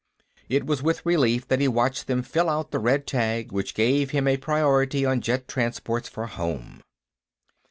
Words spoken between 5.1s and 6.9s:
jet transports for home.